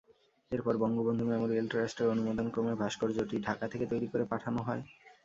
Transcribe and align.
এরপর 0.51 0.73
বঙ্গবন্ধু 0.77 1.23
মেমোরিয়াল 1.25 1.67
ট্রাস্টের 1.69 2.11
অনুমোদনক্রমে 2.13 2.73
ভাস্কর্যটি 2.75 3.35
ঢাকা 3.47 3.65
থেকে 3.67 3.85
তৈরি 3.91 4.07
করে 4.07 4.23
পাঠানো 4.31 4.59
হয়। 4.63 4.83